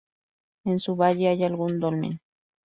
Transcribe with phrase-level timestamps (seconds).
[0.65, 2.21] En su valle hay algún dolmen.